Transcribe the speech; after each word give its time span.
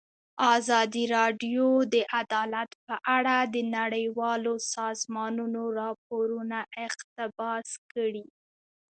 ازادي 0.55 1.03
راډیو 1.17 1.67
د 1.93 1.95
عدالت 2.19 2.69
په 2.85 2.95
اړه 3.17 3.35
د 3.53 3.55
نړیوالو 3.77 4.53
سازمانونو 4.75 5.61
راپورونه 5.79 6.57
اقتباس 6.87 7.67
کړي. 7.91 8.25